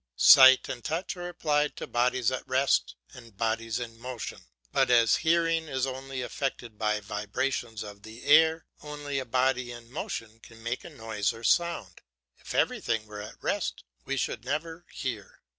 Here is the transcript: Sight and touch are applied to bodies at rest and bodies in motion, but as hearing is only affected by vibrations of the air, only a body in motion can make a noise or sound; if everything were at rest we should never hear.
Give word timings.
Sight 0.17 0.67
and 0.67 0.83
touch 0.83 1.15
are 1.15 1.29
applied 1.29 1.75
to 1.75 1.85
bodies 1.85 2.31
at 2.31 2.47
rest 2.47 2.95
and 3.13 3.37
bodies 3.37 3.79
in 3.79 3.99
motion, 3.99 4.47
but 4.71 4.89
as 4.89 5.17
hearing 5.17 5.67
is 5.67 5.85
only 5.85 6.23
affected 6.23 6.79
by 6.79 6.99
vibrations 7.01 7.83
of 7.83 8.01
the 8.01 8.23
air, 8.25 8.65
only 8.81 9.19
a 9.19 9.25
body 9.25 9.71
in 9.71 9.91
motion 9.91 10.39
can 10.39 10.63
make 10.63 10.83
a 10.83 10.89
noise 10.89 11.33
or 11.33 11.43
sound; 11.43 12.01
if 12.39 12.55
everything 12.55 13.05
were 13.05 13.21
at 13.21 13.43
rest 13.43 13.83
we 14.03 14.17
should 14.17 14.43
never 14.43 14.87
hear. 14.91 15.43